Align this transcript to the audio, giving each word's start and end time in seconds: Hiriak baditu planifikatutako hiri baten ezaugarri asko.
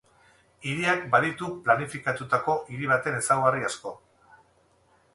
Hiriak 0.71 1.03
baditu 1.11 1.51
planifikatutako 1.69 2.57
hiri 2.73 2.91
baten 2.95 3.21
ezaugarri 3.23 3.67
asko. 3.71 3.97